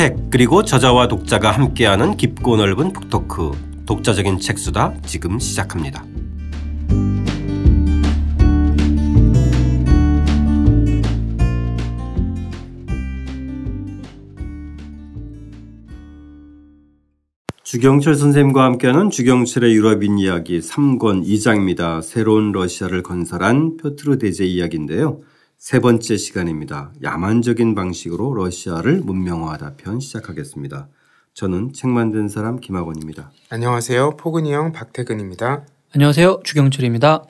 [0.00, 3.50] 책 그리고 저자와 독자가 함께하는 깊고 넓은 북토크
[3.84, 6.06] 독자적인 책수다 지금 시작합니다.
[17.62, 22.00] 주경철 선생님과 함께하는 주경철의 유럽인 이야기 3권 2장입니다.
[22.00, 25.20] 새로운 러시아를 건설한 표트르 대제 이야기인데요.
[25.60, 26.90] 세 번째 시간입니다.
[27.02, 30.88] 야만적인 방식으로 러시아를 문명화하다 편 시작하겠습니다.
[31.34, 33.30] 저는 책 만든 사람 김학원입니다.
[33.50, 34.16] 안녕하세요.
[34.16, 35.66] 포근이 형 박태근입니다.
[35.94, 36.40] 안녕하세요.
[36.44, 37.24] 주경철입니다.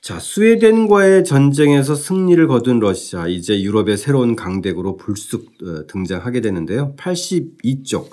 [0.00, 6.96] 자, 스웨덴과의 전쟁에서 승리를 거둔 러시아, 이제 유럽의 새로운 강대국으로 불쑥 어, 등장하게 되는데요.
[6.96, 8.10] 82쪽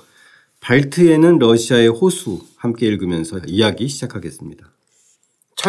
[0.60, 4.72] 발트에는 러시아의 호수 함께 읽으면서 이야기 시작하겠습니다.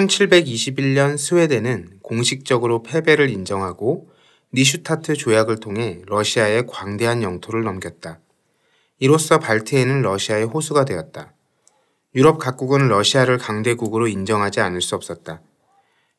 [0.07, 4.11] 1721년 스웨덴은 공식적으로 패배를 인정하고
[4.55, 8.21] 니슈타트 조약을 통해 러시아의 광대한 영토를 넘겼다.
[8.99, 11.35] 이로써 발트해는 러시아의 호수가 되었다.
[12.15, 15.43] 유럽 각국은 러시아를 강대국으로 인정하지 않을 수 없었다.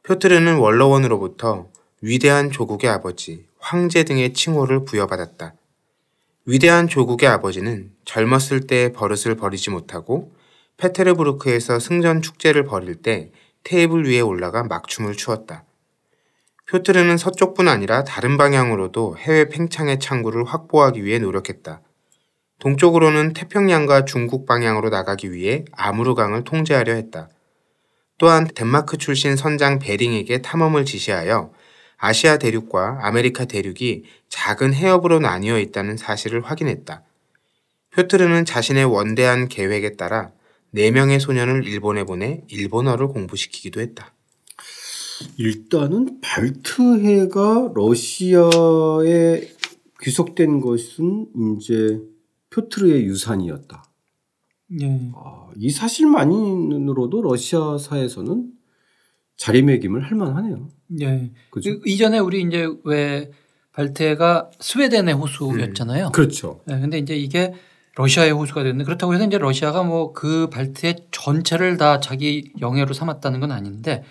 [0.03, 1.69] 표트르는 원로원으로부터
[2.01, 5.53] 위대한 조국의 아버지, 황제 등의 칭호를 부여받았다.
[6.45, 10.31] 위대한 조국의 아버지는 젊었을 때의 버릇을 버리지 못하고
[10.77, 13.31] 페테르부르크에서 승전 축제를 벌일 때
[13.63, 15.63] 테이블 위에 올라가 막춤을 추었다.
[16.69, 21.81] 표트르는 서쪽뿐 아니라 다른 방향으로도 해외 팽창의 창구를 확보하기 위해 노력했다.
[22.59, 27.29] 동쪽으로는 태평양과 중국 방향으로 나가기 위해 아무르강을 통제하려 했다.
[28.17, 31.51] 또한 덴마크 출신 선장 베링에게 탐험을 지시하여
[31.97, 37.01] 아시아 대륙과 아메리카 대륙이 작은 해협으로 나뉘어 있다는 사실을 확인했다.
[37.91, 40.31] 표트르는 자신의 원대한 계획에 따라
[40.73, 44.13] 4명의 소년을 일본에 보내 일본어를 공부시키기도 했다.
[45.37, 49.49] 일단은 발트해가 러시아에
[50.01, 51.99] 귀속된 것은 이제
[52.51, 53.83] 표트르의 유산이었다.
[54.81, 55.11] 예.
[55.15, 58.51] 아, 이 사실만으로도 러시아사에서는
[59.35, 60.69] 자리매김을 할 만하네요.
[61.01, 61.31] 예.
[61.49, 61.71] 그죠?
[61.85, 63.31] 이전에 우리 이제 왜
[63.71, 66.07] 발트해가 스웨덴의 호수였잖아요.
[66.07, 66.11] 음.
[66.11, 66.61] 그렇죠.
[66.65, 67.53] 네, 근데 이제 이게
[67.95, 73.39] 러시아의 호수가 됐는데 그렇다고 해서 이제 러시아가 뭐 그 발트해 전체를 다 자기 영해로 삼았다는
[73.39, 74.03] 건 아닌데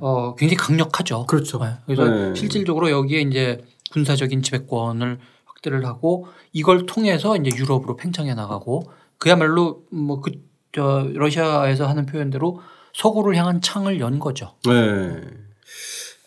[0.00, 1.26] 어 굉장히 강력하죠.
[1.26, 1.58] 그렇죠.
[1.58, 1.70] 네.
[1.86, 2.34] 그래서 네.
[2.34, 3.58] 실질적으로 여기에 이제
[3.92, 8.84] 군사적인 지배권을 확대를 하고 이걸 통해서 이제 유럽으로 팽창해 나가고
[9.18, 10.30] 그야말로 뭐 그
[10.72, 12.60] 저 러시아에서 하는 표현대로
[12.94, 14.54] 서구를 향한 창을 연 거죠.
[14.66, 15.20] 네.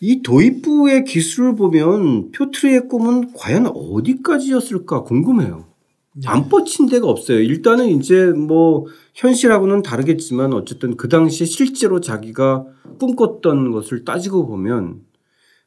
[0.01, 5.65] 이 도입부의 기술을 보면 표트르의 꿈은 과연 어디까지였을까 궁금해요.
[6.16, 6.28] 네.
[6.28, 7.40] 안 뻗친 데가 없어요.
[7.40, 8.85] 일단은 이제 뭐
[9.16, 12.66] 현실하고는 다르겠지만 어쨌든 그 당시에 실제로 자기가
[13.00, 15.02] 꿈꿨던 것을 따지고 보면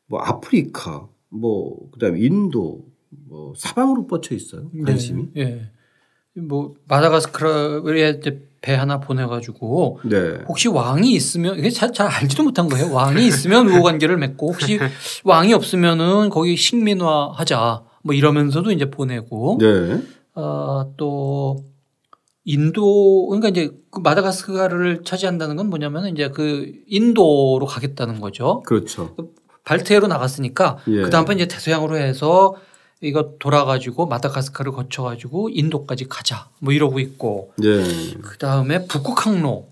[0.06, 2.84] 뭐 아프리카 뭐 그다음에 인도
[3.28, 4.70] 뭐 사방으로 뻗쳐 있어요.
[4.72, 4.84] 네.
[4.84, 5.28] 관심이.
[5.34, 5.44] 네.
[6.34, 6.42] 네.
[6.42, 8.20] 뭐 마다가스카르에
[8.60, 10.38] 배 하나 보내가지고 네.
[10.48, 12.92] 혹시 왕이 있으면 이게 잘, 잘 알지도 못한 거예요.
[12.92, 14.78] 왕이 있으면 우호 관계를 맺고 혹시
[15.24, 20.02] 왕이 없으면은 거기 식민화하자 뭐 이러면서도 이제 보내고 네.
[20.36, 21.56] 어, 또
[22.44, 28.62] 인도 그러니까 이제 그 마다가스카르를 차지한다는 건 뭐냐면 이제 그 인도로 가겠다는 거죠.
[28.64, 29.16] 그렇죠.
[29.64, 31.02] 발트해로 나갔으니까 예.
[31.02, 32.54] 그 다음번 이제 태서양으로 해서
[33.00, 37.82] 이거 돌아가지고 마다가스카르 거쳐가지고 인도까지 가자 뭐 이러고 있고 예.
[38.22, 39.68] 그 다음에 북극 항로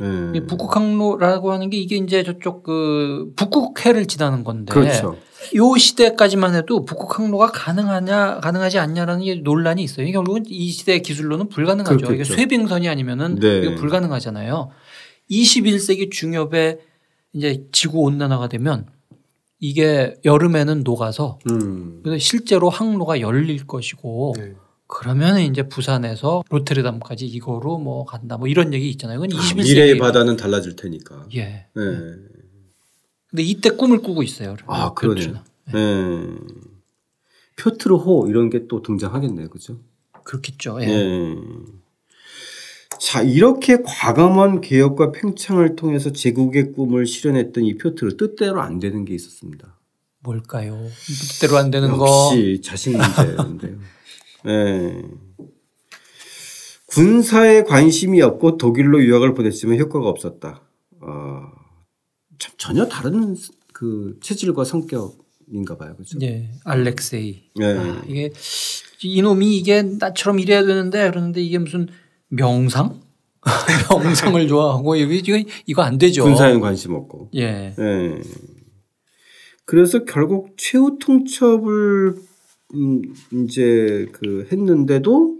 [0.00, 0.40] 예.
[0.46, 5.16] 북극 항로라고 하는 게 이게 이제 저쪽 그 북극해를 지나는 건데 그렇죠.
[5.54, 10.10] 요 시대까지만 해도 북극 항로가 가능하냐 가능하지 않냐라는 논란이 있어요.
[10.10, 11.96] 결국은 이 시대 기술로는 불가능하죠.
[11.96, 12.14] 그렇겠죠.
[12.14, 13.58] 이게 쇠빙선이 아니면은 네.
[13.58, 14.70] 이거 불가능하잖아요.
[15.30, 16.78] 21세기 중엽에
[17.32, 18.86] 이제 지구 온난화가 되면
[19.60, 22.02] 이게 여름에는 녹아서 음.
[22.18, 24.54] 실제로 항로가 열릴 것이고 네.
[24.86, 29.18] 그러면 이제 부산에서 로테르담까지 이거로 뭐 간다 뭐 이런 얘기 있잖아요.
[29.18, 31.26] 이건 21세기 아, 미래의 바다는 달라질 테니까.
[31.34, 31.66] 예.
[31.74, 31.82] 네.
[33.30, 34.56] 근데 이때 꿈을 꾸고 있어요.
[34.66, 35.34] 아, 그러네요.
[35.72, 36.26] 네.
[37.56, 39.48] 표트르호 이런 게 또 등장하겠네요.
[39.50, 39.80] 그죠?
[40.24, 40.78] 그렇겠죠.
[40.82, 40.86] 예.
[40.86, 41.36] 네.
[43.00, 49.14] 자, 이렇게 과감한 개혁과 팽창을 통해서 제국의 꿈을 실현했던 이 표트르 뜻대로 안 되는 게
[49.14, 49.76] 있었습니다.
[50.20, 50.78] 뭘까요?
[51.06, 52.06] 뜻대로 안 되는 역시 거.
[52.06, 53.78] 역시 자식 문제인데요.
[54.44, 55.02] 네.
[56.86, 60.62] 군사에 관심이 없고 독일로 유학을 보냈지만 효과가 없었다.
[61.00, 61.57] 어, 참
[62.56, 63.36] 전혀 다른
[63.72, 65.94] 그 체질과 성격인가 봐요.
[65.96, 66.18] 그죠?
[66.18, 66.50] 네.
[66.64, 67.50] 알렉세이.
[67.56, 67.78] 네.
[67.78, 68.32] 아, 이게
[69.02, 71.88] 이놈이 이게 나처럼 이래야 되는데 그러는데 이게 무슨
[72.28, 73.00] 명상?
[74.02, 76.24] 명상을 좋아하고 이거 이거 안 되죠.
[76.24, 77.30] 군사에 관심 없고.
[77.34, 77.74] 예.
[77.76, 78.20] 네.
[79.64, 82.16] 그래서 결국 최후 통첩을
[82.74, 83.02] 음,
[83.44, 85.36] 이제 그 했는데도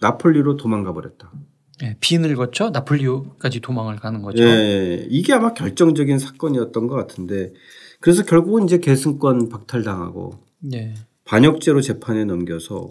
[0.00, 1.32] 나폴리로 도망가 버렸다.
[1.82, 4.44] 네, 빈을 거쳐 나폴리까지 도망을 가는 거죠.
[4.44, 7.52] 네, 이게 아마 결정적인 사건이었던 것 같은데
[7.98, 10.94] 그래서 결국은 이제 계승권 박탈당하고 네.
[11.24, 12.88] 반역죄로 재판에 넘겨서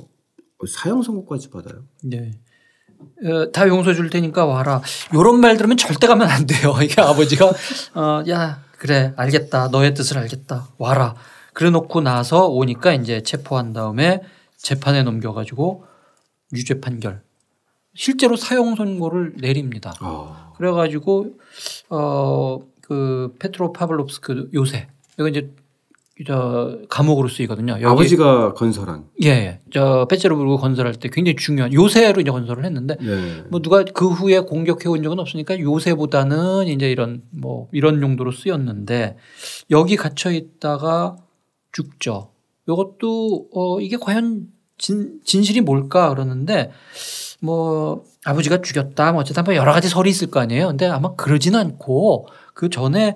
[0.67, 1.85] 사형 선고까지 받아요.
[2.03, 2.31] 네.
[3.23, 4.81] 어, 다 용서 줄 테니까 와라.
[5.13, 6.75] 요런 말 들으면 절대 가면 안 돼요.
[6.83, 7.49] 이게 아버지가
[7.95, 11.15] 어, 야 그래 알겠다 너의 뜻을 알겠다 와라.
[11.53, 14.21] 그래 놓고 나서 오니까 이제 체포한 다음에
[14.57, 15.85] 재판에 넘겨가지고
[16.53, 17.21] 유죄 판결.
[17.93, 19.93] 실제로 사형 선고를 내립니다.
[20.01, 20.53] 어.
[20.57, 21.35] 그래가지고
[21.89, 25.51] 어그 페트로 파블롭스크 요새 이거 이제
[26.25, 27.77] 저 감옥으로 쓰이거든요.
[27.83, 29.05] 아버지가 건설한.
[29.23, 29.59] 예, 예.
[29.73, 33.43] 저 페테르부르크 건설할 때 굉장히 중요한 요새로 이제 건설을 했는데 네.
[33.49, 39.17] 뭐 누가 그 후에 공격해 온 적은 없으니까 요새보다는 이제 이런 뭐 이런 용도로 쓰였는데
[39.71, 41.15] 여기 갇혀 있다가
[41.71, 42.29] 죽죠.
[42.67, 44.47] 이것도 어 이게 과연
[44.77, 46.71] 진, 진실이 뭘까 그러는데
[47.41, 50.67] 뭐 아버지가 죽였다 뭐 어쨌든 뭐 여러 가지 설이 있을 거 아니에요.
[50.67, 53.15] 근데 아마 그러지는 않고 그 전에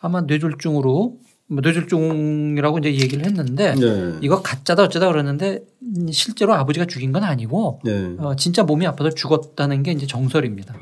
[0.00, 4.14] 아마 뇌졸중으로 뭐 뇌졸중이라고 이제 얘기를 했는데 네.
[4.20, 5.64] 이거 가짜다 어쩌다 그러는데
[6.10, 8.14] 실제로 아버지가 죽인 건 아니고 네.
[8.18, 10.76] 어, 진짜 몸이 아파서 죽었다는 게 이제 정설입니다.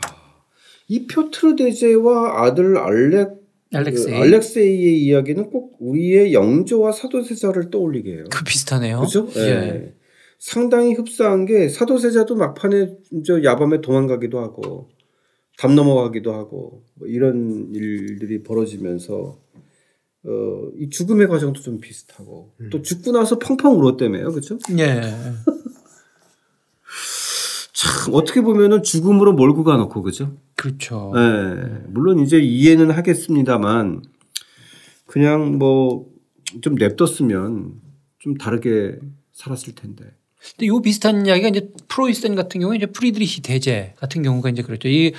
[0.89, 3.39] 이 표트르 대제와 아들 알렉
[3.75, 4.15] 알렉세이.
[4.15, 8.25] 그 알렉세이의 이야기는 꼭 우리의 영조와 사도세자를 떠올리게 해요.
[8.31, 9.01] 그 비슷하네요.
[9.01, 9.29] 그죠?
[9.37, 9.93] 예.
[10.39, 10.41] 네.
[10.41, 14.91] 상당히 흡사한 게 사도세자도 막판에 저 야밤에 도망가기도 하고
[15.59, 19.39] 담 넘어가기도 하고 뭐 이런 일들이 벌어지면서
[20.25, 22.71] 어, 이 죽음의 과정도 좀 비슷하고 음.
[22.71, 24.59] 또 죽고 나서 펑펑 울었다며요, 그렇죠?
[24.79, 25.01] 예.
[27.73, 30.37] 참 어떻게 보면은 죽음으로 몰고 가놓고 그죠?
[30.57, 31.13] 그렇죠.
[31.15, 31.85] 네.
[31.89, 34.03] 물론 이제 이해는 하겠습니다만
[35.07, 36.19] 그냥 뭐
[36.63, 37.81] 좀 냅뒀으면
[38.19, 38.99] 좀 다르게
[39.33, 40.05] 살았을 텐데.
[40.41, 44.89] 근데 요 비슷한 이야기가 이제 프로이센 같은 경우에 이제 프리드리히 대제 같은 경우가 이제 그렇죠.
[44.89, 45.13] 이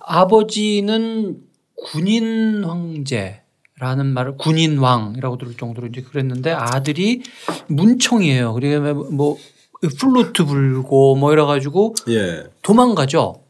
[0.00, 1.40] 아버지는
[1.74, 7.22] 군인 황제라는 말을 군인 왕이라고 들을 정도로 이제 그랬는데 아들이
[7.68, 8.52] 문청이에요.
[8.54, 9.36] 그러니까 뭐
[10.00, 12.44] 플루트 불고 뭐 이래 가지고 예.
[12.62, 13.44] 도망가죠.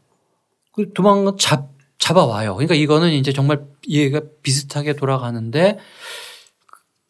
[0.73, 2.53] 그 도망 잡 잡아와요.
[2.55, 5.79] 그러니까 이거는 이제 정말 얘가 비슷하게 돌아가는데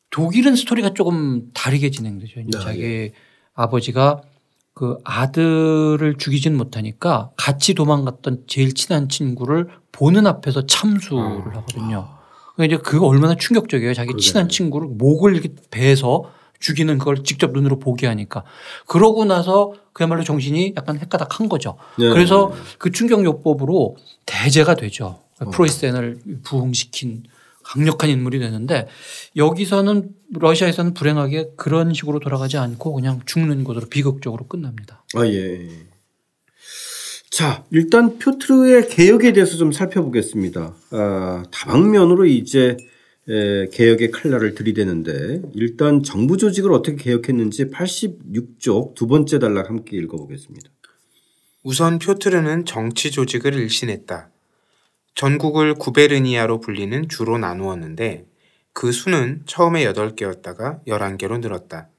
[0.09, 2.39] 독일은 스토리가 조금 다르게 진행되죠.
[2.39, 2.63] 이제 네.
[2.63, 3.11] 자기 예.
[3.59, 4.21] 아버지가
[4.73, 11.57] 그 아들을 죽이진 못하니까 같이 도망갔던 제일 친한 친구를 보는 앞에서 참수를 아.
[11.57, 12.07] 하거든요.
[12.55, 13.93] 그러니까 이제 그거 얼마나 충격적이에요.
[13.93, 14.21] 자기 그러네.
[14.21, 18.43] 친한 친구를 목을 이렇게 베서 죽이는 그걸 직접 눈으로 보게 하니까
[18.85, 21.77] 그러고 나서 그야말로 정신이 약간 헷가닥한 거죠.
[21.97, 22.09] 네.
[22.09, 25.19] 그래서 그 충격요법으로 대제가 되죠.
[25.41, 25.49] 어.
[25.49, 27.23] 프로이센을 부흥시킨
[27.69, 28.87] 강력한 인물이 되는데
[29.35, 35.03] 여기서는 러시아에서는 불행하게 그런 식으로 돌아가지 않고 그냥 죽는 것으로 비극적으로 끝납니다.
[35.13, 35.69] 아 예.
[37.29, 40.73] 자 일단 표트르의 개혁에 대해서 좀 살펴보겠습니다.
[40.91, 42.75] 아, 다방면으로 이제
[43.71, 50.71] 개혁의 칼날을 들이대는데 일단 정부 조직을 어떻게 개혁했는지 86쪽 두 번째 단락 함께 읽어보겠습니다.
[51.61, 54.31] 우선 표트르는 정치 조직을 일신했다.
[55.19, 58.23] 전국을 구베르니아로 불리는 주로 나누었는데
[58.71, 61.89] 그 수는 처음에 8개였다가 11개로 늘었다.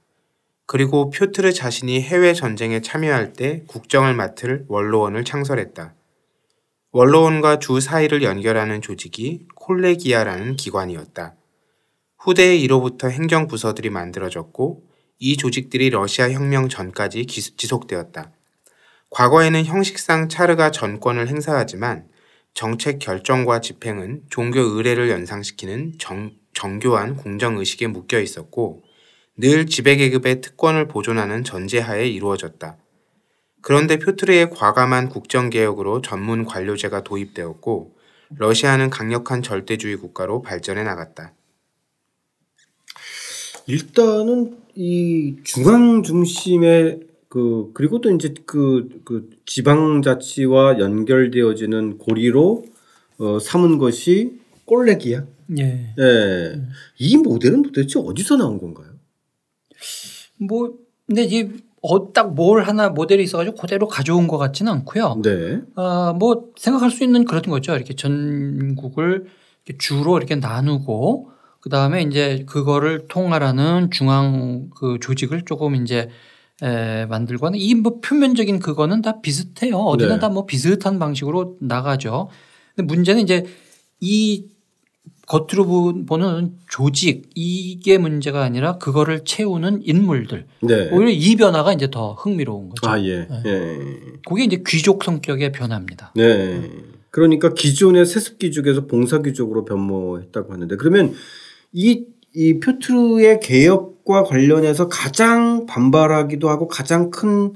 [0.64, 5.92] 그리고 표트르 자신이 해외 전쟁에 참여할 때 국정을 맡을 원로원을 창설했다.
[6.92, 11.34] 원로원과 주 사이를 연결하는 조직이 콜레기아라는 기관이었다.
[12.16, 14.82] 후대에 이로부터 행정 부서들이 만들어졌고
[15.18, 18.32] 이 조직들이 러시아 혁명 전까지 지속되었다.
[19.10, 22.08] 과거에는 형식상 차르가 전권을 행사하지만
[22.54, 28.82] 정책 결정과 집행은 종교 의례를 연상시키는 정, 정교한 공정의식에 묶여 있었고
[29.36, 32.76] 늘 지배계급의 특권을 보존하는 전제하에 이루어졌다.
[33.62, 37.96] 그런데 표트르의 과감한 국정개혁으로 전문 관료제가 도입되었고
[38.36, 41.34] 러시아는 강력한 절대주의 국가로 발전해 나갔다.
[43.66, 52.64] 일단은 이 중앙 중심의 그 그리고 또 이제 그, 그 지방자치와 연결되어지는 고리로
[53.18, 55.26] 어, 삼은 것이 꼴레기야.
[55.58, 55.94] 예.
[55.96, 56.62] 예.
[56.98, 58.88] 이 모델은 도대체 어디서 나온 건가요?
[60.38, 60.74] 뭐
[61.06, 61.48] 근데 이제
[61.82, 65.20] 어, 딱 뭘 하나 모델이 있어가지고 그대로 가져온 것 같지는 않고요.
[65.22, 65.60] 네.
[65.76, 67.76] 어, 뭐 생각할 수 있는 그런 거죠.
[67.76, 69.26] 이렇게 전국을
[69.64, 76.08] 이렇게 주로 이렇게 나누고 그 다음에 이제 그거를 통할하는 중앙 그 조직을 조금 이제
[76.62, 79.76] 에, 만들고 하는 이 뭐 표면적인 그거는 다 비슷해요.
[79.76, 80.20] 어디나 네.
[80.20, 82.28] 다뭐 비슷한 방식으로 나가죠.
[82.76, 83.44] 근데 문제는 이제
[84.00, 84.46] 이
[85.26, 90.46] 겉으로 보는 조직 이게 문제가 아니라 그거를 채우는 인물들.
[90.62, 90.90] 네.
[90.90, 92.90] 오히려 이 변화가 이제 더 흥미로운 거죠.
[92.90, 93.26] 아 예.
[93.28, 93.42] 네.
[93.46, 93.78] 예.
[94.26, 96.12] 그게 이제 귀족 성격의 변화입니다.
[96.16, 96.68] 네.
[97.10, 101.14] 그러니까 기존의 세습 귀족에서 봉사 귀족으로 변모했다고 하는데 그러면
[101.72, 107.54] 이, 이 표트르의 개혁과 관련해서 가장 반발하기도 하고 가장 큰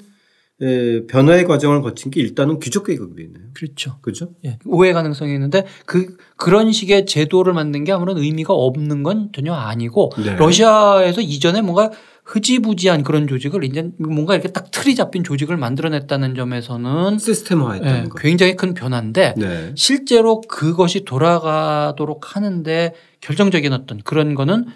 [0.63, 3.49] 예, 변화의 과정을 거친 게 일단은 귀족 계급이네요.
[3.55, 3.99] 그렇죠.
[4.01, 4.31] 그렇죠.
[4.45, 9.53] 예, 오해 가능성이 있는데 그 그런 식의 제도를 만든 게 아무런 의미가 없는 건 전혀
[9.53, 10.37] 아니고 네.
[10.37, 11.91] 러시아에서 이전에 뭔가
[12.25, 18.57] 흐지부지한 그런 조직을 이제 뭔가 이렇게 딱 틀이 잡힌 조직을 만들어냈다는 점에서는 시스템화했다는 예, 굉장히
[18.57, 19.73] 큰 변화인데 네.
[19.77, 24.67] 실제로 그것이 돌아가도록 하는데 결정적인 어떤 그런 거는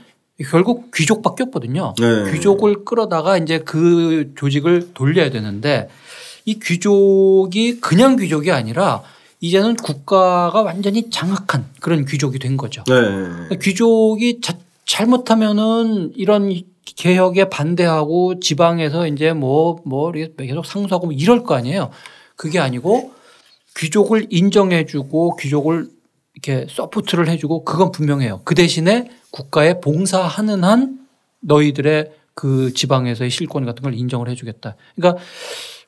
[0.50, 1.94] 결국 귀족밖에 없거든요.
[1.98, 2.32] 네.
[2.32, 5.88] 귀족을 끌어다가 이제 그 조직을 돌려야 되는데
[6.44, 9.02] 이 귀족이 그냥 귀족이 아니라
[9.40, 12.84] 이제는 국가가 완전히 장악한 그런 귀족이 된 거죠.
[12.86, 13.56] 네.
[13.58, 16.50] 귀족이 자, 잘못하면은 이런
[16.96, 21.90] 개혁에 반대하고 지방에서 이제 뭐, 뭐 계속 상소하고 뭐 이럴 거 아니에요.
[22.36, 23.12] 그게 아니고
[23.76, 25.88] 귀족을 인정해주고 귀족을
[26.34, 28.42] 이렇게 support를 해주고 그건 분명해요.
[28.44, 30.98] 그 대신에 국가에 봉사하는 한
[31.40, 34.76] 너희들의 그 지방에서의 실권 같은 걸 인정을 해주겠다.
[34.94, 35.22] 그러니까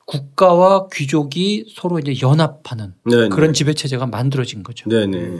[0.05, 3.29] 국가와 귀족이 서로 이제 연합하는 네네.
[3.29, 4.89] 그런 지배 체제가 만들어진 거죠.
[4.89, 5.39] 네네.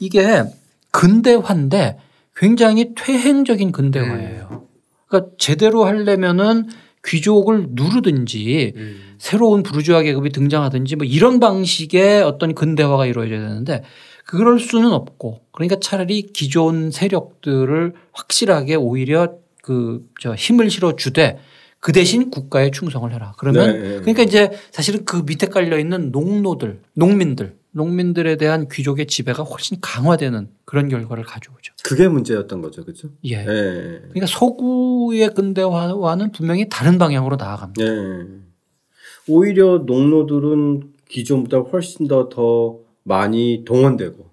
[0.00, 0.42] 이게
[0.90, 1.98] 근대화인데
[2.34, 4.66] 굉장히 퇴행적인 근대화예요.
[5.14, 6.68] 그러니까 제대로 하려면은
[7.04, 9.14] 귀족을 누르든지 음.
[9.18, 13.82] 새로운 부르주아 계급이 등장하든지 뭐 이런 방식의 어떤 근대화가 이루어져야 되는데
[14.24, 21.38] 그럴 수는 없고 그러니까 차라리 기존 세력들을 확실하게 오히려 그 저 힘을 실어 주되
[21.80, 23.34] 그 대신 국가에 충성을 해라.
[23.36, 23.88] 그러면 네.
[24.00, 30.48] 그러니까 이제 사실은 그 밑에 깔려 있는 농노들, 농민들, 농민들에 대한 귀족의 지배가 훨씬 강화되는
[30.64, 31.74] 그런 결과를 가져오죠.
[31.82, 33.08] 그게 문제였던 거죠, 그렇죠?
[33.24, 33.38] 예.
[33.38, 33.44] 네.
[33.44, 37.84] 그러니까 서구의 근대화와는 분명히 다른 방향으로 나아갑니다.
[37.84, 38.26] 네.
[39.28, 44.30] 오히려 농노들은 기존보다 훨씬 더더 더 많이 동원되고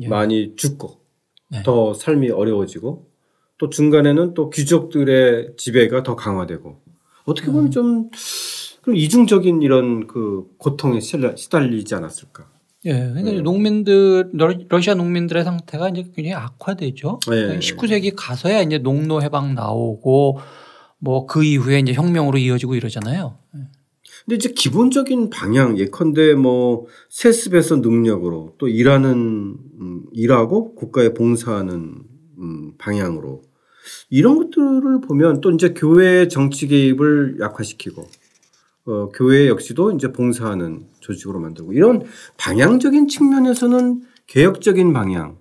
[0.00, 0.08] 예.
[0.08, 0.98] 많이 죽고
[1.50, 1.62] 네.
[1.62, 3.06] 더 삶이 어려워지고
[3.56, 6.80] 또 중간에는 또 귀족들의 지배가 더 강화되고
[7.24, 7.70] 어떻게 보면 음.
[7.70, 8.10] 좀
[8.82, 12.53] 그럼 이중적인 이런 그 고통에 시달리지 않았을까?
[12.86, 13.40] 예, 그러니까 네.
[13.40, 14.30] 농민들
[14.68, 17.20] 러시아 농민들의 상태가 이제 굉장히 악화되죠.
[17.30, 17.58] 네.
[17.58, 20.38] 19세기 가서야 이제 농노 해방 나오고
[20.98, 23.38] 뭐 그 이후에 이제 혁명으로 이어지고 이러잖아요.
[23.52, 23.60] 네.
[24.24, 29.12] 근데 이제 기본적인 방향 예컨대 뭐 세습에서 능력으로 또 일하는
[29.80, 31.94] 음, 일하고 국가에 봉사하는
[32.38, 33.42] 음, 방향으로
[34.08, 38.08] 이런 것들을 보면 또 이제 교회 정치 개입을 약화시키고
[38.86, 42.02] 어, 교회 역시도 이제 봉사하는 조직으로 만들고 이런
[42.36, 45.38] 방향적인 측면에서는 개혁적인 방향,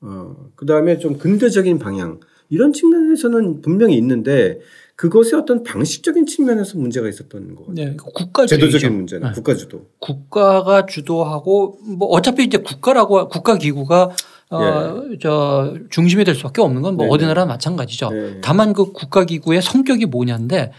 [0.00, 2.20] 어, 그 다음에 좀 근대적인 방향
[2.50, 4.60] 이런 측면에서는 분명히 있는데
[4.96, 7.74] 그것의 어떤 방식적인 측면에서 문제가 있었던 거 같아요.
[7.74, 9.34] 네, 국가 제도적인 문제는 네.
[9.34, 9.86] 국가 주도.
[9.98, 14.10] 국가가 주도하고 뭐 어차피 이제 국가라고 국가 기구가
[14.50, 15.18] 어, 예.
[15.20, 17.28] 저 중심이 될 수밖에 없는 건뭐 네, 어디 네.
[17.28, 18.10] 나라나 마찬가지죠.
[18.10, 18.40] 네.
[18.40, 20.70] 다만 그 국가 기구의 성격이 뭐냐인데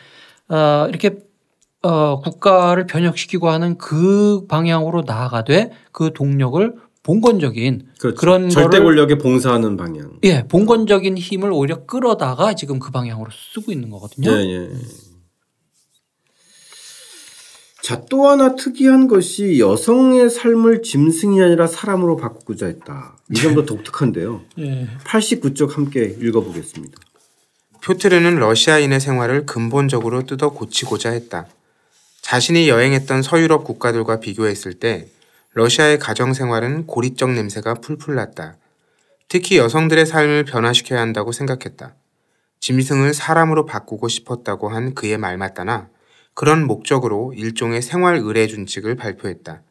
[0.47, 1.17] 어, 이렇게
[1.85, 6.73] 어, 국가를 변혁시키고 하는 그 방향으로 나아가되 그 동력을
[7.03, 8.19] 봉건적인 그렇죠.
[8.19, 10.13] 그런 절대 권력에 봉사하는 방향.
[10.23, 14.31] 예, 봉건적인 힘을 오히려 끌어다가 지금 그 방향으로 쓰고 있는 거거든요.
[14.31, 14.69] 예, 예.
[17.83, 23.15] 자, 또 하나 특이한 것이 여성의 삶을 짐승이 아니라 사람으로 바꾸고자 했다.
[23.29, 23.67] 이 점도 네.
[23.67, 24.41] 독특한데요.
[24.57, 24.87] 예.
[25.05, 26.97] 89쪽 함께 읽어보겠습니다.
[27.83, 31.45] 표트르는 러시아인의 생활을 근본적으로 뜯어 고치고자 했다.
[32.25, 35.05] 자신이 여행했던 서유럽 국가들과 비교했을 때
[35.53, 38.55] 러시아의 가정 생활은 고리적 냄새가 풀풀 났다.
[39.27, 41.93] 특히 여성들의 삶을 변화시켜야 한다고 생각했다.
[42.61, 45.87] 짐승을 사람으로 바꾸고 싶었다고 한 그의 말 맞다나
[46.33, 49.61] 그런 목적으로 일종의 생활 의례 준칙을 발표했다.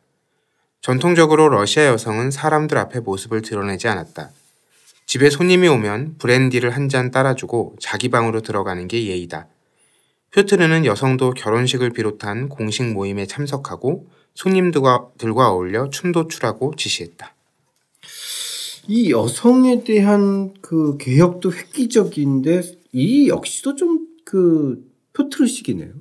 [0.80, 4.30] 전통적으로 러시아 여성은 사람들 앞에 모습을 드러내지 않았다.
[5.06, 9.48] 집에 손님이 오면 브랜디를 한 잔 따라주고 자기 방으로 들어가는 게 예의다.
[10.34, 17.34] 표트르는 여성도 결혼식을 비롯한 공식 모임에 참석하고 손님들과 어울려 춤도 추라고 지시했다.
[18.88, 22.62] 이 여성에 대한 그 개혁도 획기적인데
[22.92, 25.92] 이 역시도 좀 그 표트르식이네요.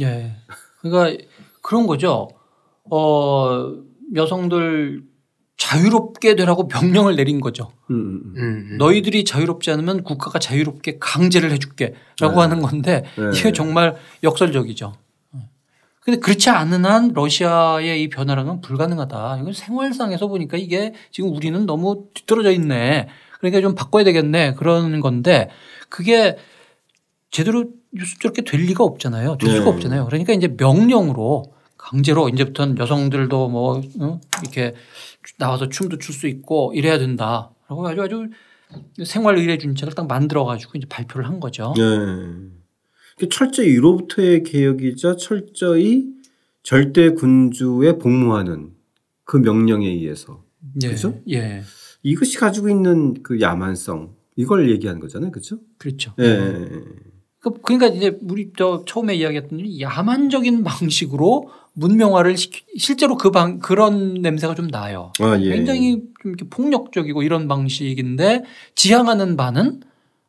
[0.00, 0.36] 예.
[0.80, 1.24] 그러니까
[1.60, 2.28] 그런 거죠.
[2.90, 3.74] 어,
[4.14, 5.02] 여성들
[5.56, 7.72] 자유롭게 되라고 명령을 내린 거죠.
[7.90, 8.34] 음, 음, 음.
[8.36, 8.78] 음, 음.
[8.78, 12.40] 너희들이 자유롭지 않으면 국가가 자유롭게 강제를 해줄게 라고 네.
[12.40, 13.38] 하는 건데 네.
[13.38, 14.94] 이게 정말 역설적이죠.
[16.00, 19.38] 근데 그렇지 않은 한 러시아의 이 변화랑은 불가능하다.
[19.40, 23.08] 이건 생활상에서 보니까 이게 지금 우리는 너무 뒤떨어져 있네.
[23.38, 24.52] 그러니까 좀 바꿔야 되겠네.
[24.52, 25.48] 그런 건데
[25.88, 26.36] 그게
[27.30, 27.70] 제대로
[28.20, 29.38] 저렇게 될 리가 없잖아요.
[29.38, 29.70] 될 수가 네.
[29.70, 30.04] 없잖아요.
[30.04, 31.44] 그러니까 이제 명령으로
[31.84, 34.20] 강제로 이제부터는 여성들도 뭐 어?
[34.42, 34.74] 이렇게
[35.38, 38.26] 나와서 춤도 출 수 있고 이래야 된다라고 아주 아주
[39.04, 41.74] 생활 의례 준칙을 딱 만들어 가지고 이제 발표를 한 거죠.
[41.76, 43.26] 네.
[43.28, 46.06] 철저히 유로부터의 개혁이자 철저히
[46.62, 48.72] 절대 군주에 복무하는
[49.24, 50.42] 그 명령에 의해서
[50.82, 50.88] 예.
[50.88, 51.20] 그렇죠?
[51.30, 51.62] 예.
[52.02, 55.58] 이것이 가지고 있는 그 야만성 이걸 얘기하는 거잖아요, 그렇죠?
[55.78, 56.14] 그렇죠.
[56.18, 56.24] 예.
[56.24, 57.13] 그,
[57.50, 64.54] 그러니까 이제 우리 저 처음에 이야기했던 야만적인 방식으로 문명화를 시키, 실제로 그 방, 그런 냄새가
[64.54, 65.12] 좀 나요.
[65.20, 65.50] 아, 예.
[65.54, 68.44] 굉장히 좀 이렇게 폭력적이고 이런 방식인데
[68.76, 69.80] 지향하는 바는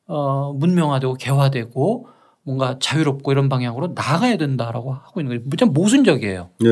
[0.07, 2.07] 어, 문명화되고 개화되고
[2.43, 5.49] 뭔가 자유롭고 이런 방향으로 나가야 된다라고 하고 있는 거예요.
[5.57, 6.49] 참 모순적이에요.
[6.59, 6.69] 네.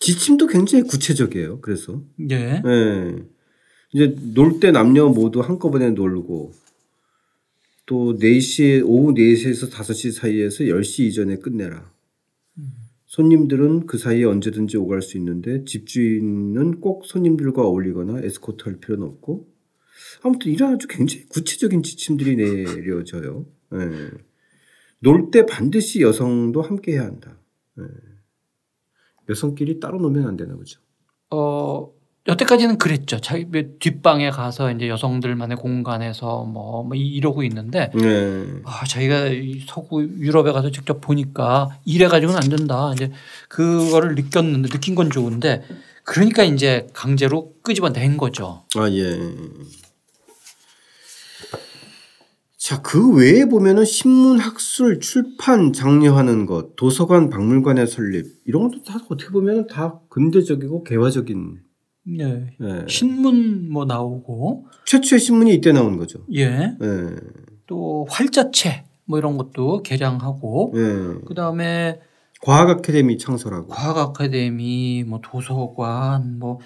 [0.00, 1.60] 지침도 굉장히 구체적이에요.
[1.60, 2.00] 그래서.
[2.16, 2.60] 네.
[2.64, 3.16] 네.
[3.94, 6.52] 이제 놀 때 남녀 모두 한꺼번에 놀고
[7.92, 11.92] 또 4시, 오후 4시에서 5시 사이에서 10시 이전에 끝내라.
[13.04, 19.46] 손님들은 그 사이에 언제든지 오갈 수 있는데 집주인은 꼭 손님들과 어울리거나 에스코트 할 필요는 없고
[20.22, 23.44] 아무튼 이런 아주 굉장히 구체적인 지침들이 내려져요.
[23.72, 23.78] 네.
[25.00, 27.38] 놀때 반드시 여성도 함께 해야 한다.
[27.76, 27.84] 네.
[29.28, 30.80] 여성끼리 따로 놀면 안 되나 보죠.
[31.28, 31.92] 어,
[32.28, 33.20] 여태까지는 그랬죠.
[33.20, 33.46] 자기
[33.80, 38.46] 뒷방에 가서 이제 여성들만의 공간에서 뭐, 뭐 이러고 있는데 네.
[38.64, 39.30] 아, 자기가
[39.66, 42.92] 서구 유럽에 가서 직접 보니까 이래 가지고는 안 된다.
[42.94, 43.10] 이제
[43.48, 45.64] 그거를 느꼈는데 느낀 건 좋은데
[46.04, 48.64] 그러니까 이제 강제로 끄집어낸 거죠.
[48.76, 49.18] 아 예.
[52.56, 59.00] 자, 그 외에 보면은 신문 학술 출판 장려하는 것, 도서관 박물관의 설립 이런 것도 다
[59.10, 61.58] 어떻게 보면 다 근대적이고 개화적인
[62.04, 62.46] 네.
[62.58, 62.84] 네.
[62.88, 66.24] 신문 뭐 나오고 최초의 신문이 이때 나온 거죠.
[66.32, 66.48] 예.
[66.48, 66.76] 네.
[67.66, 71.20] 또 활자체 뭐 이런 것도 개량하고 네.
[71.26, 72.00] 그다음에
[72.40, 76.58] 과학 아카데미 창설하고 과학 아카데미 뭐 도서관 뭐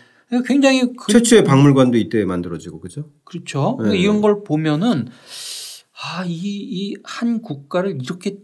[0.46, 3.10] 굉장히 그 최초의 박물관도 이때 만들어지고 그죠?
[3.24, 3.78] 그렇죠.
[3.82, 3.96] 네.
[3.96, 5.08] 이런 걸 보면은
[5.98, 8.38] 아, 이, 이 한 국가를 이렇게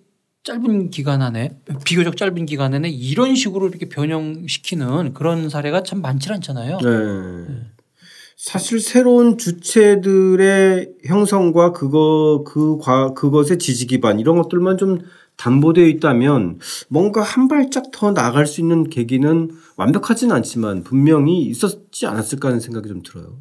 [0.44, 1.50] 짧은 기간 안에
[1.84, 6.78] 비교적 짧은 기간 안에 이런 식으로 이렇게 변형시키는 그런 사례가 참 많지 않잖아요.
[6.78, 6.90] 네.
[6.90, 7.72] 네.
[8.36, 14.98] 사실 새로운 주체들의 형성과 그거 그 과, 그것의 지지 기반 이런 것들만 좀
[15.36, 22.48] 담보되어 있다면 뭔가 한 발짝 더 나갈 수 있는 계기는 완벽하진 않지만 분명히 있었지 않았을까
[22.48, 23.38] 하는 생각이 좀 들어요.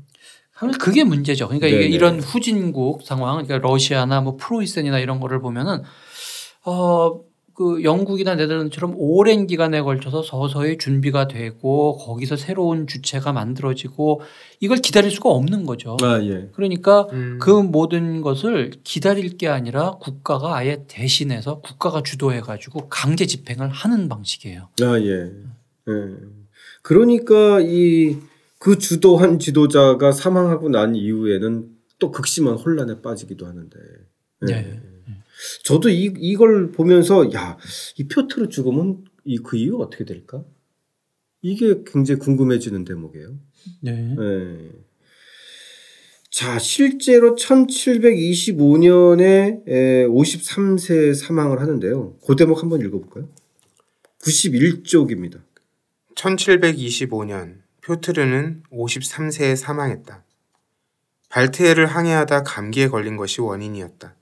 [0.79, 1.47] 그게 문제죠.
[1.47, 1.79] 그러니까 네네.
[1.79, 5.81] 이게 이런 후진국 상황, 그러니까 러시아나 뭐 프로이센이나 이런 거를 보면은
[6.65, 7.21] 어,
[7.53, 14.21] 그 영국이나 네덜란드처럼 오랜 기간에 걸쳐서 서서히 준비가 되고 거기서 새로운 주체가 만들어지고
[14.61, 15.97] 이걸 기다릴 수가 없는 거죠.
[16.01, 16.49] 아, 예.
[16.53, 17.37] 그러니까 음.
[17.41, 24.07] 그 모든 것을 기다릴 게 아니라 국가가 아예 대신해서 국가가 주도해 가지고 강제 집행을 하는
[24.07, 24.69] 방식이에요.
[24.81, 25.31] 아, 예.
[25.87, 26.15] 예.
[26.81, 33.75] 그러니까 이 그 주도한 지도자가 사망하고 난 이후에는 또 극심한 혼란에 빠지기도 하는데.
[34.49, 34.53] 예.
[34.53, 34.81] 네.
[35.63, 37.57] 저도 이, 이걸 보면서 야,
[37.97, 40.43] 이 표트로 죽으면 이그 이유 어떻게 될까?
[41.41, 43.37] 이게 굉장히 궁금해지는 대목이에요.
[43.81, 44.15] 네.
[44.15, 44.71] 네.
[46.29, 52.17] 자, 실제로 1725년에 53세 사망을 하는데요.
[52.25, 53.27] 그 대목 한번 읽어볼까요?
[54.23, 55.41] 91쪽입니다.
[56.15, 60.23] 1725년 표트르는 53세에 사망했다.
[61.29, 64.15] 발트해를 항해하다 감기에 걸린 것이 원인이었다.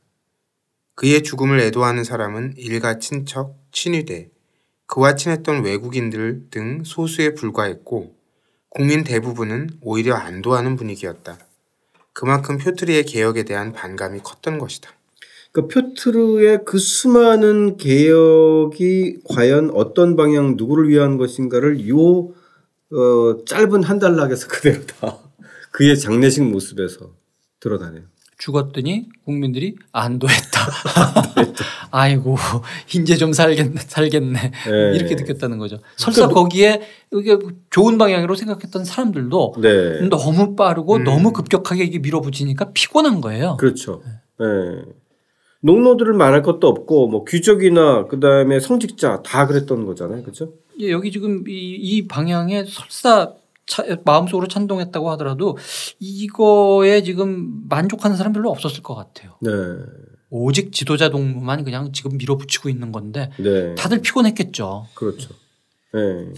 [1.00, 4.32] 그의 죽음을 애도하는 사람은 일가 친척, 친위대,
[4.86, 8.14] 그와 친했던 외국인들 등 소수에 불과했고
[8.68, 11.38] 국민 대부분은 오히려 안도하는 분위기였다.
[12.12, 14.90] 그만큼 표트르의 개혁에 대한 반감이 컸던 것이다.
[15.54, 22.34] 그 표트르의 그 수많은 개혁이 과연 어떤 방향 누구를 위한 것인가를 요
[22.92, 25.18] 어, 짧은 한 달락에서 그대로 다
[25.72, 27.14] 그의 장례식 모습에서
[27.62, 28.04] 드러나네요.
[28.40, 30.60] 죽었더니 국민들이 안도했다.
[31.92, 32.38] 아이고
[32.96, 34.96] 이제 좀 살겠네 살겠네 네.
[34.96, 35.80] 이렇게 느꼈다는 거죠.
[35.98, 36.82] 설사 그러니까 거기에
[37.14, 37.38] 이게
[37.70, 40.08] 좋은 방향으로 생각했던 사람들도 네.
[40.10, 41.04] 너무 빠르고 음.
[41.04, 43.58] 너무 급격하게 이게 밀어붙이니까 피곤한 거예요.
[43.58, 44.02] 그렇죠.
[44.40, 44.46] 네.
[44.46, 44.84] 네.
[45.62, 50.22] 농노들을 말할 것도 없고 뭐 귀족이나 그다음에 성직자 다 그랬던 거잖아요.
[50.22, 50.54] 그렇죠?
[50.80, 53.34] 예, 여기 지금 이, 이 방향에 설사
[53.70, 55.58] 차, 마음속으로 찬동했다고 하더라도
[56.00, 59.38] 이거에 지금 만족하는 사람 별로 없었을 것 같아요.
[59.42, 59.52] 네.
[60.32, 63.76] 오직 지도자 동무만 그냥 지금 밀어붙이고 있는 건데 네.
[63.76, 64.88] 다들 피곤했겠죠.
[64.96, 65.30] 그렇죠.
[65.94, 66.34] 네.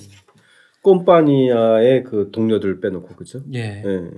[0.84, 3.42] 꼼파니아의 그 동료들 빼놓고 그죠?
[3.54, 3.82] 예.
[3.82, 4.12] 네.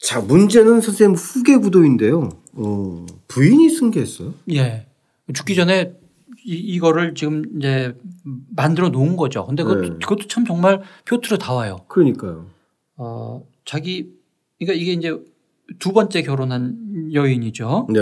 [0.00, 2.30] 자 문제는 선생님 후계 구도인데요.
[2.54, 4.34] 어, 부인이 승계했어요.
[4.54, 4.86] 예.
[5.34, 5.99] 죽기 전에
[6.44, 7.94] 이, 이거를 지금 이제
[8.54, 9.46] 만들어 놓은 거죠.
[9.46, 9.88] 근데 그것도, 네.
[10.00, 11.78] 그것도 참 정말 표트로 다 와요.
[11.88, 12.46] 그러니까요.
[12.96, 14.12] 어, 자기
[14.58, 15.16] 그러니까 이게 이제
[15.78, 17.88] 두 번째 결혼한 여인이죠.
[17.90, 18.00] 네.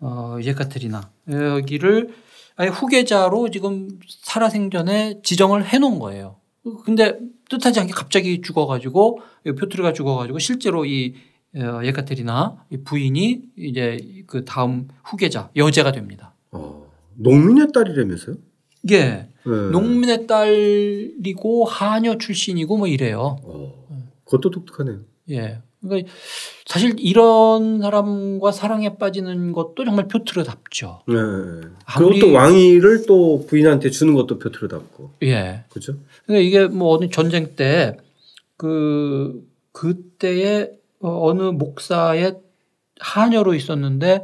[0.00, 2.10] 어, 예카테리나 여기를
[2.56, 6.36] 아예 후계자로 지금 살아생전에 지정을 해 놓은 거예요.
[6.84, 9.20] 근데 뜻하지 않게 갑자기 죽어가지고
[9.58, 11.14] 표트르가 죽어가지고 실제로 이
[11.56, 16.34] 어, 예카테리나 부인이 이제 그 다음 후계자 여제가 됩니다.
[16.52, 16.86] 어,
[17.22, 18.36] 농민의 딸이라면서요?
[18.90, 18.98] 예.
[18.98, 19.28] 네.
[19.72, 23.38] 농민의 딸이고 하녀 출신이고 뭐 이래요.
[23.42, 23.86] 어,
[24.24, 25.00] 그것도 독특하네요.
[25.30, 25.58] 예.
[25.80, 26.10] 그러니까
[26.66, 31.00] 사실 이런 사람과 사랑에 빠지는 것도 정말 표트르답죠.
[31.08, 31.14] 네.
[31.86, 35.12] 그것도 왕위를 또 부인한테 주는 것도 표트르답고.
[35.22, 35.64] 예.
[35.70, 35.94] 그죠?
[36.26, 37.96] 그러니까 이게 뭐 어느 전쟁 때
[38.60, 42.36] 그 그때의 어느 목사의
[43.00, 44.22] 하녀로 있었는데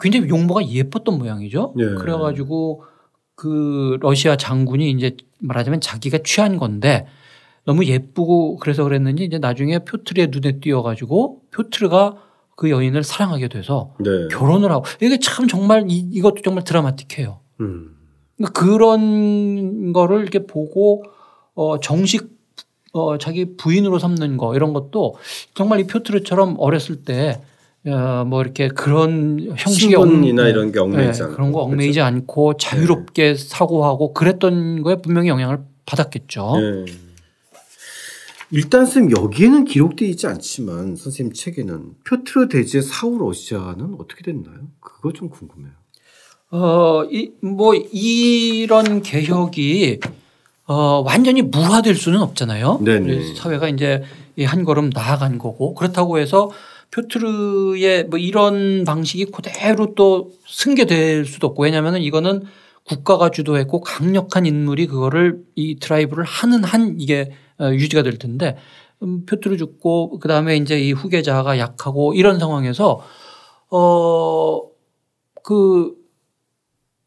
[0.00, 1.74] 굉장히 용모가 예뻤던 모양이죠.
[1.78, 1.84] 예.
[1.94, 2.84] 그래가지고
[3.34, 7.06] 그 러시아 장군이 이제 말하자면 자기가 취한 건데
[7.64, 12.16] 너무 예쁘고 그래서 그랬는지 이제 나중에 표트르의 눈에 띄어가지고 표트르가
[12.56, 14.28] 그 여인을 사랑하게 돼서 네.
[14.30, 17.40] 결혼을 하고 이게 참 정말 이, 이것도 정말 드라마틱해요.
[17.60, 17.94] 음.
[18.36, 21.04] 그러니까 그런 거를 이렇게 보고
[21.54, 22.30] 어 정식
[22.92, 25.16] 어 자기 부인으로 삼는 거 이런 것도
[25.54, 27.42] 정말 이 표트르처럼 어렸을 때
[27.86, 30.50] 어, 뭐 이렇게 그런 형식의 신분이나 네.
[30.50, 32.04] 이런 게 얽매이지 네, 그런 거 얽매이지 그렇죠?
[32.04, 33.34] 않고 자유롭게 네.
[33.34, 36.56] 사고하고 그랬던 거에 분명히 영향을 받았겠죠.
[36.60, 36.84] 네.
[38.50, 44.68] 일단 쌤 여기에는 기록되어 있지 않지만 선생님 책에는 표트르 대지의 사후 러시아는 어떻게 됐나요?
[44.80, 45.72] 그거 좀 궁금해요.
[46.50, 50.00] 어, 이, 뭐 이런 개혁이
[50.66, 52.80] 어, 완전히 무화될 수는 없잖아요.
[52.82, 53.34] 네네.
[53.34, 54.02] 사회가 이제
[54.44, 56.50] 한 걸음 나아간 거고 그렇다고 해서
[56.90, 62.44] 표트르의 뭐 이런 방식이 그대로 또 승계될 수도 없고 왜냐하면 이거는
[62.84, 68.56] 국가가 주도했고 강력한 인물이 그거를 이 드라이브를 하는 한 이게 어, 유지가 될 텐데
[69.02, 73.00] 음, 표트로 죽고 그 다음에 이제 이 후계자가 약하고 이런 상황에서
[73.68, 74.72] 어그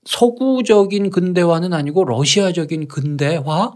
[0.06, 3.74] 서구적인 근대화는 아니고 러시아적인 근대화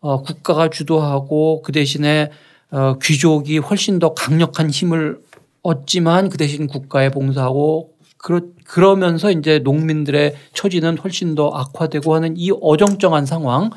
[0.00, 2.30] 어 국가가 주도하고 그 대신에
[2.70, 5.20] 어 귀족이 훨씬 더 강력한 힘을
[5.62, 12.50] 얻지만 그 대신 국가에 봉사하고 그러, 그러면서 이제 농민들의 처지는 훨씬 더 악화되고 하는 이
[12.50, 13.70] 어정쩡한 상황.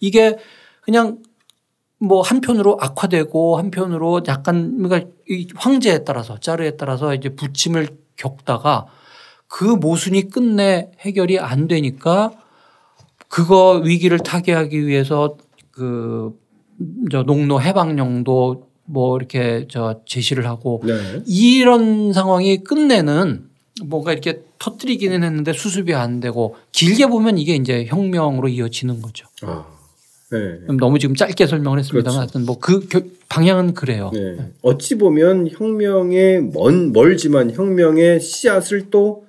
[0.00, 0.38] 이게
[0.82, 1.18] 그냥
[1.98, 8.86] 뭐 한편으로 악화되고 한편으로 약간 그러니까 이 황제에 따라서 짜르에 따라서 이제 부침을 겪다가
[9.46, 12.30] 그 모순이 끝내 해결이 안 되니까
[13.28, 15.36] 그거 위기를 타개하기 위해서
[15.72, 16.40] 그
[17.10, 21.22] 저 농노 해방령도 뭐 이렇게 저 제시를 하고 네.
[21.26, 23.48] 이런 상황이 끝내는
[23.84, 29.26] 뭔가 이렇게 터뜨리기는 했는데 수습이 안 되고 길게 보면 이게 이제 혁명으로 이어지는 거죠.
[29.42, 29.64] 아.
[30.32, 30.76] 네.
[30.78, 32.20] 너무 지금 짧게 설명을 했습니다만 그렇죠.
[32.20, 32.86] 하여튼 뭐 그
[33.28, 34.10] 방향은 그래요.
[34.12, 34.36] 네.
[34.36, 34.52] 네.
[34.62, 39.24] 어찌 보면 혁명의 먼 멀지만 혁명의 씨앗을 또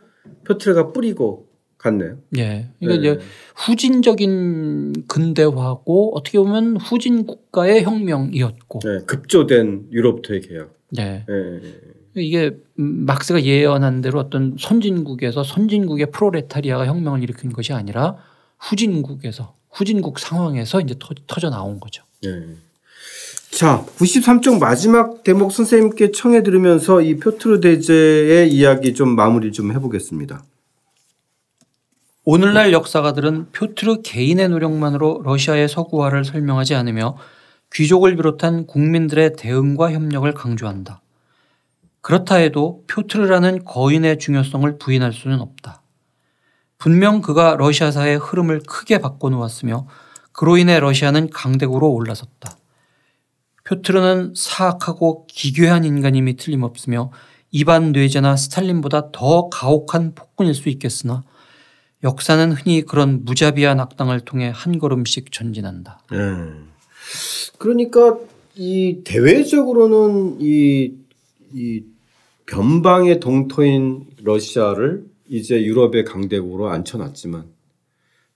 [0.48, 1.46] 표트르가 뿌리고
[1.82, 2.18] 갔네요.
[2.38, 2.70] 예.
[2.80, 3.14] 그러니까 네.
[3.16, 8.80] 이제 후진적인 근대화고 어떻게 보면 후진 국가의 혁명이었고.
[8.80, 9.06] 네.
[9.06, 10.76] 급조된 유럽토의 개혁.
[10.92, 11.26] 네.
[11.28, 11.60] 네.
[12.16, 18.18] 이게 막스가 예언한 대로 어떤 선진국에서 선진국의 프로레타리아가 혁명을 일으킨 것이 아니라
[18.60, 22.04] 후진국에서 후진국 상황에서 이제 터져 나온 거죠.
[22.22, 22.30] 네.
[23.50, 30.44] 자, 93쪽 마지막 대목 선생님께 청해 들으면서 이 표트르 대제의 이야기 좀 마무리 좀 해보겠습니다.
[32.24, 37.18] 오늘날 역사가들은 표트르 개인의 노력만으로 러시아의 서구화를 설명하지 않으며
[37.74, 41.02] 귀족을 비롯한 국민들의 대응과 협력을 강조한다.
[42.02, 45.82] 그렇다 해도 표트르라는 거인의 중요성을 부인할 수는 없다.
[46.78, 49.88] 분명 그가 러시아사의 흐름을 크게 바꿔놓았으며
[50.32, 52.56] 그로 인해 러시아는 강대국으로 올라섰다.
[53.64, 57.12] 표트르는 사악하고 기괴한 인간임이 틀림없으며
[57.50, 61.24] 이반 뇌제나 스탈린보다 더 가혹한 폭군일 수 있겠으나
[62.04, 66.00] 역사는 흔히 그런 무자비한 악당을 통해 한 걸음씩 전진한다.
[66.14, 66.68] 음.
[67.58, 68.18] 그러니까
[68.56, 70.94] 이 대외적으로는 이,
[71.54, 71.84] 이
[72.48, 77.46] 변방의 동토인 러시아를 이제 유럽의 강대국으로 앉혀놨지만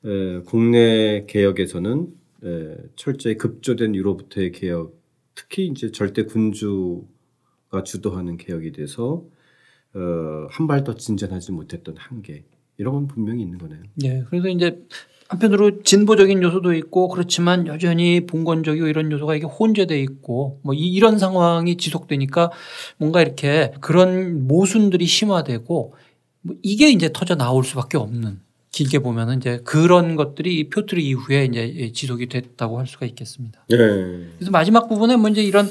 [0.06, 2.08] 에, 국내 개혁에서는
[2.44, 4.94] 에, 철저히 급조된 유럽부터의 개혁,
[5.34, 9.24] 특히 이제 절대 군주가 주도하는 개혁이 돼서
[9.96, 12.44] 어, 한 발 더 진전하지 못했던 한계
[12.78, 13.80] 이런 건 분명히 있는 거네요.
[13.96, 14.80] 네, 그래서 이제
[15.28, 21.18] 한편으로 진보적인 요소도 있고 그렇지만 여전히 봉건적이고 이런 요소가 이게 혼재돼 있고 뭐 이 런
[21.18, 22.52] 상황이 지속되니까
[22.98, 25.96] 뭔가 이렇게 그런 모순들이 심화되고
[26.42, 28.40] 뭐 이게 이제 터져 나올 수밖에 없는
[28.72, 33.66] 길게 보면은 이제 그런 것들이 표트리 이후에 이제 지속이 됐다고 할 수가 있겠습니다.
[33.70, 33.78] 네.
[33.78, 35.68] 그래서 마지막 부분에 뭐 이제 이런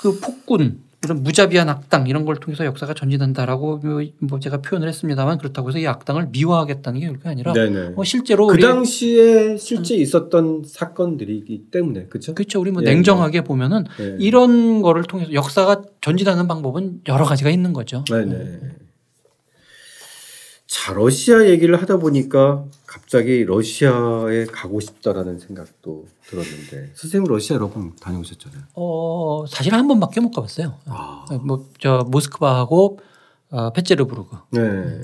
[0.00, 3.80] 그 폭군 이런 무자비한 악당 이런 걸 통해서 역사가 전진한다라고
[4.20, 7.52] 뭐 제가 표현을 했습니다만 그렇다고 해서 이 악당을 미화하겠다는 게 그게 아니라
[7.94, 12.34] 뭐 실제로 그 당시에 실제 있었던 사건들이기 때문에 그렇죠.
[12.34, 12.60] 그렇죠.
[12.60, 12.86] 우리 뭐 예.
[12.86, 14.16] 냉정하게 보면은 예.
[14.18, 18.04] 이런 거를 통해서 역사가 전진하는 방법은 여러 가지가 있는 거죠.
[18.10, 18.58] 네, 네.
[20.66, 27.94] 자 러시아 얘기를 하다 보니까 갑자기 러시아에 가고 싶다라는 생각도 들었는데 선생님 러시아 여러 번
[27.96, 28.62] 다녀오셨잖아요.
[28.74, 30.78] 어 사실 한 번밖에 못 가봤어요.
[30.86, 31.24] 아.
[31.42, 32.98] 뭐저 모스크바하고
[33.50, 34.36] 어, 페체르부르크.
[34.52, 35.00] 네.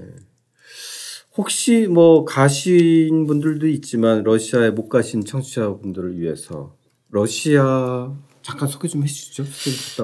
[1.36, 6.74] 혹시 뭐 가신 분들도 있지만 러시아에 못 가신 청취자분들을 위해서
[7.08, 9.44] 러시아 잠깐 소개 좀 해주시죠.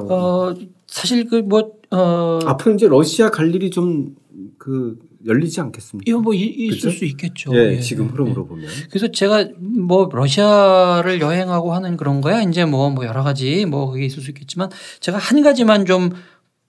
[0.09, 0.55] 어
[0.87, 2.39] 사실 그 뭐 어.
[2.45, 4.15] 앞으로 이제 러시아 갈 일이 좀
[4.59, 6.09] 그 열리지 않겠습니까?
[6.09, 7.55] 이거 뭐 있을 그렇수 있겠죠.
[7.55, 8.49] 예, 예, 지금 흐름으로 예.
[8.49, 8.71] 보면.
[8.91, 14.07] 그래서 제가 뭐 러시아를 여행하고 하는 그런 거야 이제 뭐, 뭐 여러 가지 뭐 그게
[14.07, 16.11] 있을 수 있겠지만 제가 한 가지만 좀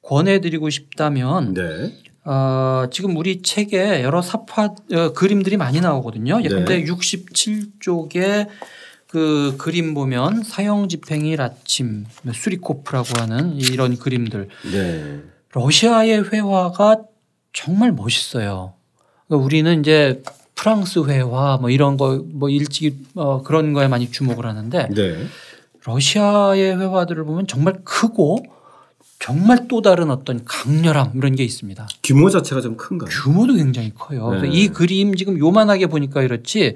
[0.01, 1.93] 권해드리고 싶다면 네.
[2.25, 6.39] 어, 지금 우리 책에 여러 사파 어, 그림들이 많이 나오거든요.
[6.43, 6.55] 예, 네.
[6.55, 8.47] 근데 67쪽에
[9.07, 14.49] 그 그림 보면 사형 집행일 아침 수리코프라고 하는 이런 그림들.
[14.71, 15.21] 네.
[15.51, 17.03] 러시아의 회화가
[17.53, 18.73] 정말 멋있어요.
[19.27, 20.21] 그러니까 우리는 이제
[20.55, 25.25] 프랑스 회화 뭐 이런 거 뭐 일찍 어 그런 거에 많이 주목을 하는데 네.
[25.85, 28.45] 러시아의 회화들을 보면 정말 크고
[29.19, 31.87] 정말 또 다른 어떤 강렬함 이런 게 있습니다.
[32.03, 33.09] 규모 자체가 좀 큰가요?
[33.09, 34.31] 규모도 굉장히 커요.
[34.31, 34.39] 네.
[34.39, 36.75] 그래서 이 그림 지금 요만하게 보니까 이렇지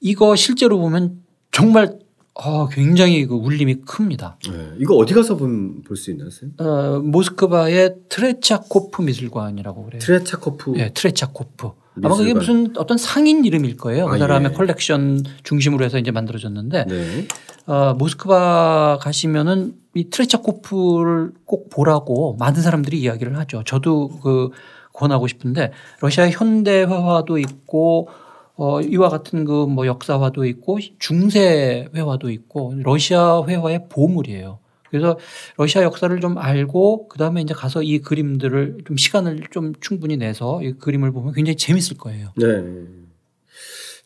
[0.00, 1.98] 이거 실제로 보면 정말
[2.38, 4.36] 아, 굉장히 그 울림이 큽니다.
[4.50, 4.72] 네.
[4.78, 6.28] 이거 어디 가서 볼 수 있나요?
[6.58, 10.00] 어, 모스크바의 트레차코프 미술관이라고 그래요.
[10.00, 10.70] 트레차코프.
[10.76, 11.66] 네, 트레차코프.
[11.94, 12.04] 미술관.
[12.04, 14.06] 아마 그게 무슨 어떤 상인 이름일 거예요.
[14.06, 14.54] 그 사람의 아, 예.
[14.54, 17.26] 컬렉션 중심으로 해서 이제 만들어졌는데 네.
[17.66, 23.62] 어, 모스크바 가시면은 이 트레차코프를 꼭 보라고 많은 사람들이 이야기를 하죠.
[23.64, 24.50] 저도 그
[24.92, 28.08] 권하고 싶은데 러시아 현대 화화도 있고
[28.56, 34.58] 어, 이와 같은 그 뭐 역사화도 있고 중세 회화도 있고 러시아 회화의 보물이에요.
[34.88, 35.18] 그래서
[35.56, 40.62] 러시아 역사를 좀 알고 그 다음에 이제 가서 이 그림들을 좀 시간을 좀 충분히 내서
[40.62, 42.32] 이 그림을 보면 굉장히 재밌을 거예요.
[42.36, 42.64] 네.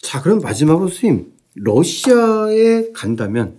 [0.02, 3.56] 자, 그럼 마지막으로 선생님, 러시아에 간다면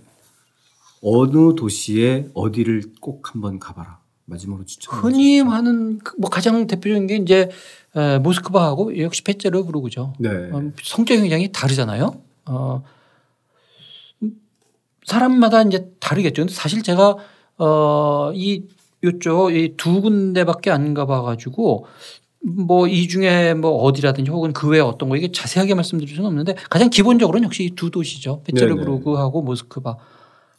[1.00, 4.00] 어느 도시에 어디를 꼭 한번 가봐라.
[4.24, 4.98] 마지막으로 추천.
[4.98, 7.48] 흔히 하는 그뭐 가장 대표적인 게 이제
[7.96, 10.14] 에, 모스크바하고 역시 페체르부르크죠.
[10.18, 10.28] 네.
[10.52, 12.14] 어, 성격이 굉장히 다르잖아요.
[12.46, 12.82] 어,
[15.04, 16.42] 사람마다 이제 다르겠죠.
[16.42, 17.16] 근데 사실 제가
[17.58, 18.62] 어, 이
[19.04, 21.86] 요쪽 이 두 군데밖에 안 가봐가지고
[22.44, 26.54] 뭐 이 중에 뭐 어디라든지 혹은 그 외에 어떤 거 이게 자세하게 말씀드릴 수는 없는데
[26.70, 28.42] 가장 기본적으로는 역시 두 도시죠.
[28.44, 29.96] 페체르부르크하고 모스크바.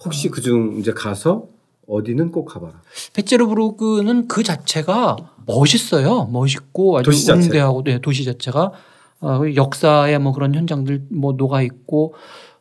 [0.06, 1.48] 혹시 그중 이제 가서
[1.88, 2.82] 어디는 꼭 가봐라.
[3.14, 6.26] 페체르부르크는 그 자체가 멋있어요.
[6.32, 8.72] 멋있고 아주 도시 응대하고 네, 도시 자체가
[9.22, 12.14] 어, 역사의 뭐 그런 현장들 뭐 녹아 있고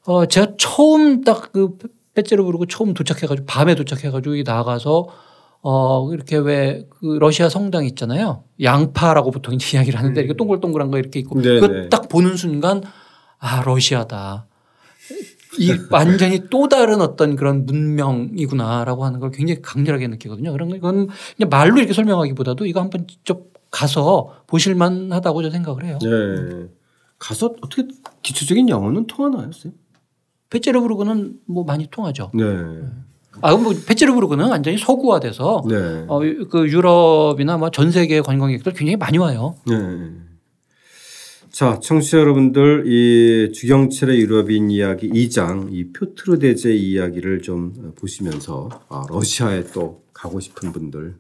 [0.07, 1.77] 어 제가 처음 딱 그
[2.15, 5.07] 페체르부르크 처음 도착해가지고 밤에 도착해가지고 나가서
[5.63, 8.45] 어 이렇게 왜 그 러시아 성당 있잖아요.
[8.61, 10.25] 양파라고 보통 이야기를 하는데 음.
[10.25, 12.83] 이렇게 동글동글한 거 이렇게 있고 그 딱 보는 순간
[13.39, 14.47] 아 러시아다.
[15.59, 20.53] 이 완전히 또 다른 어떤 그런 문명이구나라고 하는 걸 굉장히 강렬하게 느끼거든요.
[20.53, 25.99] 그런 건 그냥 말로 이렇게 설명하기보다도 이거 한번 직접 가서 보실만 하다고 저는 생각을 해요.
[26.03, 26.67] 네.
[27.19, 27.87] 가서 어떻게
[28.23, 29.73] 기초적인 영어는 통하나요, 쌤?
[30.51, 32.31] 페체르부르크는 뭐 많이 통하죠.
[32.35, 32.45] 네.
[33.41, 36.05] 아, 뭐 페체르부르크는 완전히 서구화돼서 네.
[36.09, 39.55] 어, 그 유럽이나 뭐 전 세계 관광객들 굉장히 많이 와요.
[39.67, 39.75] 네.
[41.53, 49.05] 자, 청취자 여러분들, 이 주경철의 유럽인 이야기 2장, 이 표트르 대제 이야기를 좀 보시면서, 아,
[49.11, 51.15] 러시아에 또 가고 싶은 분들,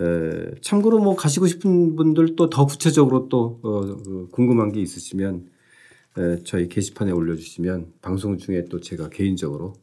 [0.00, 5.46] 에, 참고로 뭐 가시고 싶은 분들 또 더 구체적으로 또 어, 어, 궁금한 게 있으시면
[6.18, 9.74] 에, 저희 게시판에 올려주시면 방송 중에 또 제가 개인적으로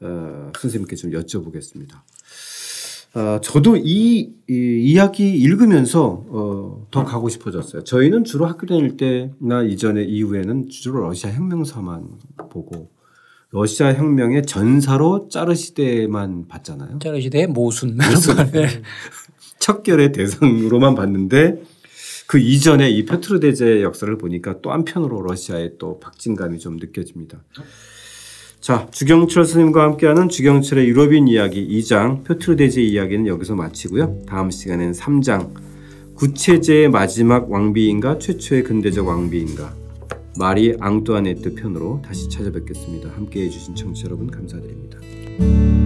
[0.00, 2.00] 어, 선생님께 좀 여쭤보겠습니다.
[3.18, 7.82] 아, 저도 이, 이 이야기 읽으면서 어, 더 가고 싶어졌어요.
[7.82, 12.10] 저희는 주로 학교 다닐 때나 이전에 이후에는 주로 러시아 혁명사만
[12.50, 12.90] 보고
[13.52, 16.98] 러시아 혁명의 전사로 짜르 시대만 봤잖아요.
[16.98, 17.96] 짜르 시대의 모순.
[17.96, 18.36] 모순.
[18.52, 18.82] 네.
[19.60, 21.62] 척결의 대상으로만 봤는데
[22.26, 27.42] 그 이전에 이 페트로 대제 역사를 보니까 또 한편으로 러시아의 또 박진감이 좀 느껴집니다.
[28.60, 34.22] 자, 주경철 스님과 함께하는 주경철의 유럽인 이야기 2장 페트로 대제 이야기는 여기서 마치고요.
[34.26, 35.54] 다음 시간에는 3장
[36.16, 39.74] 구체제의 마지막 왕비인가 최초의 근대적 왕비인가
[40.38, 43.10] 마리 앙뚜아네트 편으로 다시 찾아뵙겠습니다.
[43.10, 45.85] 함께해 주신 청취자 여러분 감사드립니다.